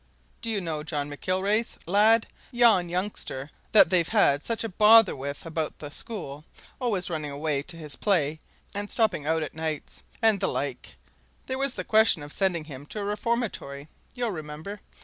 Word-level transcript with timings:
Do 0.41 0.49
you 0.49 0.61
know 0.61 0.81
John 0.81 1.11
McIlwraith's 1.11 1.77
lad 1.85 2.25
yon 2.51 2.89
youngster 2.89 3.51
that 3.71 3.91
they've 3.91 4.07
had 4.09 4.43
such 4.43 4.63
a 4.63 4.69
bother 4.69 5.15
with 5.15 5.45
about 5.45 5.77
the 5.77 5.91
school 5.91 6.43
always 6.79 7.11
running 7.11 7.29
away 7.29 7.61
to 7.61 7.77
his 7.77 7.95
play, 7.95 8.39
and 8.73 8.89
stopping 8.89 9.27
out 9.27 9.43
at 9.43 9.53
nights, 9.53 10.03
and 10.19 10.39
the 10.39 10.47
like 10.47 10.95
there 11.45 11.59
was 11.59 11.75
the 11.75 11.83
question 11.83 12.23
of 12.23 12.33
sending 12.33 12.63
him 12.65 12.87
to 12.87 12.99
a 12.99 13.03
reformatory, 13.03 13.89
you'll 14.15 14.31
remember? 14.31 14.79